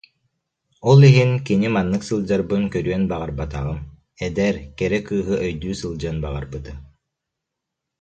[0.89, 3.79] Ол иһин кини маннык сылдьарбын көрүөн баҕарбатаҕым,
[4.27, 6.77] эдэр, кэрэ кыыһы өйдүү сылдьыан баҕарбытым